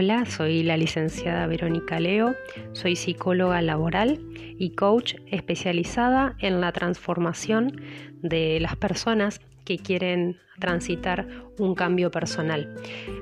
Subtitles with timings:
[0.00, 2.36] Hola, soy la licenciada Verónica Leo,
[2.70, 4.20] soy psicóloga laboral
[4.56, 7.80] y coach especializada en la transformación
[8.22, 11.26] de las personas que quieren transitar
[11.58, 12.76] un cambio personal.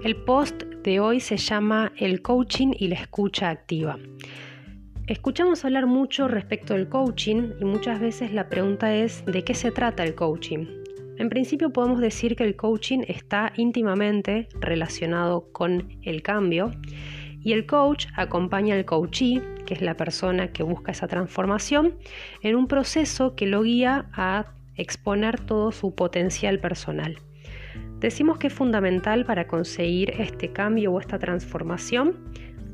[0.04, 3.98] El post de hoy se llama El coaching y la escucha activa.
[5.06, 9.70] Escuchamos hablar mucho respecto del coaching y muchas veces la pregunta es ¿de qué se
[9.70, 10.66] trata el coaching?
[11.18, 16.72] En principio podemos decir que el coaching está íntimamente relacionado con el cambio
[17.42, 21.94] y el coach acompaña al coachee, que es la persona que busca esa transformación,
[22.42, 27.16] en un proceso que lo guía a exponer todo su potencial personal.
[27.98, 32.16] Decimos que es fundamental para conseguir este cambio o esta transformación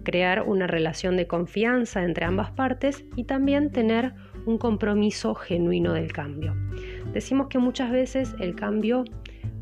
[0.02, 4.15] crear una relación de confianza entre ambas partes y también tener
[4.46, 6.54] un compromiso genuino del cambio.
[7.12, 9.05] Decimos que muchas veces el cambio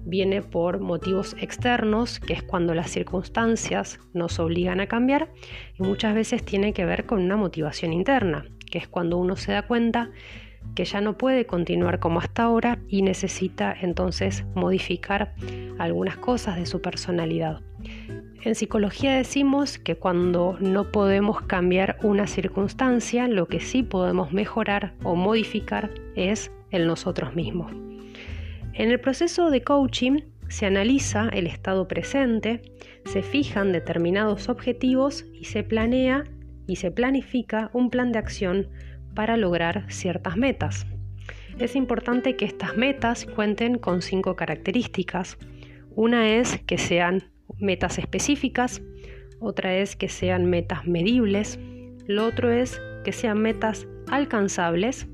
[0.04, 5.30] viene por motivos externos, que es cuando las circunstancias nos obligan a cambiar,
[5.78, 9.52] y muchas veces tiene que ver con una motivación interna, que es cuando uno se
[9.52, 10.10] da cuenta
[10.74, 15.34] que ya no puede continuar como hasta ahora y necesita entonces modificar
[15.78, 17.60] algunas cosas de su personalidad.
[18.42, 24.94] En psicología decimos que cuando no podemos cambiar una circunstancia, lo que sí podemos mejorar
[25.02, 27.72] o modificar es el nosotros mismos.
[28.72, 32.62] En el proceso de coaching se analiza el estado presente,
[33.04, 36.24] se fijan determinados objetivos y se planea
[36.66, 38.68] y se planifica un plan de acción
[39.14, 40.86] para lograr ciertas metas.
[41.58, 45.36] Es importante que estas metas cuenten con cinco características.
[45.94, 47.24] Una es que sean
[47.58, 48.82] metas específicas,
[49.40, 51.58] otra es que sean metas medibles,
[52.06, 55.06] lo otro es que sean metas alcanzables,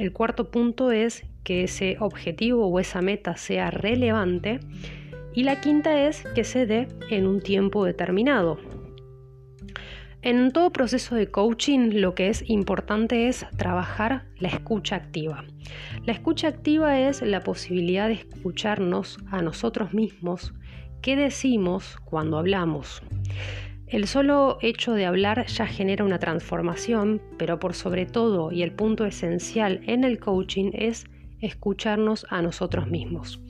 [0.00, 4.60] el cuarto punto es que ese objetivo o esa meta sea relevante
[5.34, 8.58] y la quinta es que se dé en un tiempo determinado.
[10.22, 15.44] En todo proceso de coaching lo que es importante es trabajar la escucha activa.
[16.04, 20.52] La escucha activa es la posibilidad de escucharnos a nosotros mismos
[21.02, 23.02] ¿Qué decimos cuando hablamos?
[23.90, 28.70] El solo hecho de hablar ya genera una transformación, pero por sobre todo y el
[28.70, 31.06] punto esencial en el coaching es
[31.40, 33.40] escucharnos a nosotros mismos.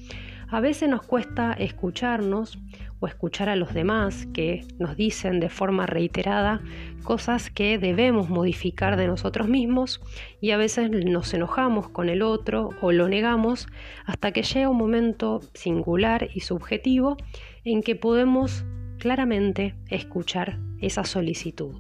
[0.49, 2.59] A veces nos cuesta escucharnos
[3.01, 6.62] o escuchar a los demás que nos dicen de forma reiterada
[7.03, 10.01] cosas que debemos modificar de nosotros mismos
[10.41, 13.69] y a veces nos enojamos con el otro o lo negamos
[14.07, 17.19] hasta que llega un momento singular y subjetivo
[17.62, 18.65] en que podemos
[19.00, 21.75] claramente escuchar esa solicitud.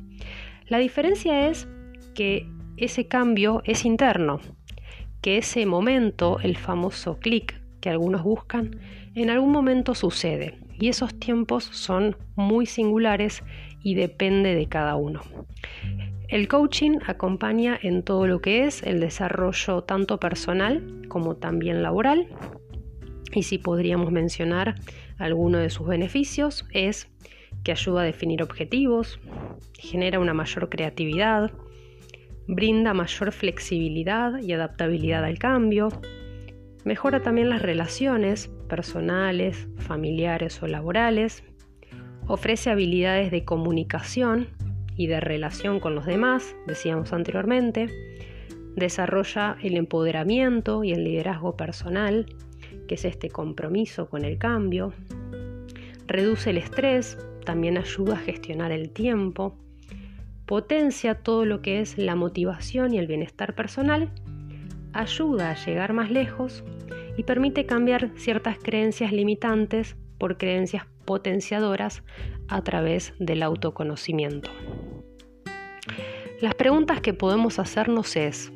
[0.66, 1.68] La diferencia es
[2.14, 4.40] que ese cambio es interno,
[5.20, 8.80] que ese momento, el famoso clic que algunos buscan,
[9.14, 13.44] en algún momento sucede y esos tiempos son muy singulares
[13.82, 15.20] y depende de cada uno.
[16.28, 22.28] El coaching acompaña en todo lo que es el desarrollo tanto personal como también laboral.
[23.32, 24.76] Y si podríamos mencionar
[25.20, 27.08] alguno de sus beneficios es
[27.62, 29.20] que ayuda a definir objetivos,
[29.78, 31.52] genera una mayor creatividad,
[32.48, 35.90] brinda mayor flexibilidad y adaptabilidad al cambio,
[36.84, 41.44] Mejora también las relaciones personales, familiares o laborales.
[42.26, 44.48] Ofrece habilidades de comunicación
[44.96, 47.88] y de relación con los demás, decíamos anteriormente.
[48.76, 52.26] Desarrolla el empoderamiento y el liderazgo personal,
[52.90, 54.92] que es este compromiso con el cambio.
[56.08, 59.56] Reduce el estrés, también ayuda a gestionar el tiempo.
[60.44, 64.10] Potencia todo lo que es la motivación y el bienestar personal
[64.92, 66.64] ayuda a llegar más lejos
[67.16, 72.02] y permite cambiar ciertas creencias limitantes por creencias potenciadoras
[72.48, 74.50] a través del autoconocimiento.
[76.40, 78.52] Las preguntas que podemos hacernos es,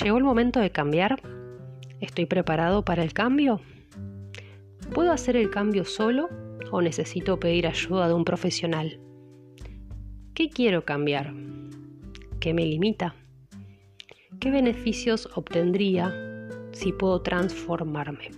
[0.00, 1.20] ¿llegó el momento de cambiar?
[1.98, 3.60] ¿Estoy preparado para el cambio?
[4.94, 6.28] ¿Puedo hacer el cambio solo
[6.70, 9.00] o necesito pedir ayuda de un profesional?
[10.34, 11.32] ¿Qué quiero cambiar?
[12.40, 13.14] ¿Qué me limita?
[14.38, 16.14] ¿Qué beneficios obtendría
[16.72, 18.32] si puedo transformarme?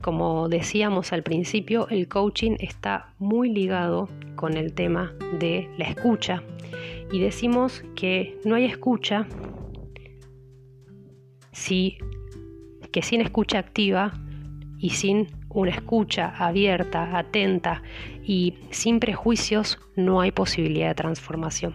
[0.00, 6.44] Como decíamos al principio, el coaching está muy ligado con el tema de la escucha
[7.12, 9.26] y decimos que no hay escucha
[11.50, 11.98] si
[12.92, 14.12] que sin escucha activa
[14.82, 17.82] y sin una escucha abierta, atenta
[18.24, 21.74] y sin prejuicios no hay posibilidad de transformación.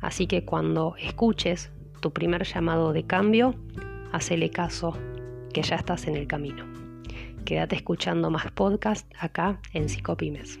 [0.00, 1.70] Así que cuando escuches
[2.00, 3.54] tu primer llamado de cambio,
[4.12, 4.96] hacele caso,
[5.52, 6.64] que ya estás en el camino.
[7.44, 10.58] Quédate escuchando más podcast acá en Psicopymes.